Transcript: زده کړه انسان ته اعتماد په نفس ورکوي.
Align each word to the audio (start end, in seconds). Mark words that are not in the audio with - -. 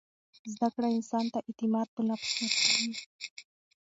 زده 0.53 0.67
کړه 0.75 0.87
انسان 0.97 1.25
ته 1.33 1.39
اعتماد 1.47 1.87
په 1.95 2.01
نفس 2.09 2.31
ورکوي. 2.39 2.93